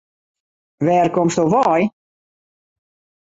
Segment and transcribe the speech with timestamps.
[0.85, 1.81] Wêr komsto wei?